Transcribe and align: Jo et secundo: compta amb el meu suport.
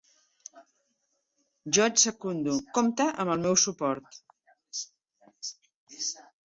Jo 1.77 1.85
et 1.91 2.01
secundo: 2.05 2.57
compta 2.79 3.07
amb 3.25 3.35
el 3.37 3.47
meu 3.47 3.61
suport. 3.67 4.21